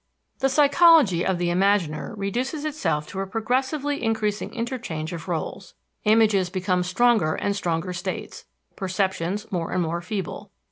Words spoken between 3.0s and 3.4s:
to a